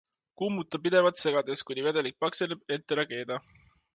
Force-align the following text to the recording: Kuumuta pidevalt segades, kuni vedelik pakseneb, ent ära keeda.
Kuumuta 0.41 0.79
pidevalt 0.85 1.19
segades, 1.23 1.59
kuni 1.69 1.85
vedelik 1.89 2.17
pakseneb, 2.25 2.65
ent 2.77 2.95
ära 2.97 3.09
keeda. 3.13 3.41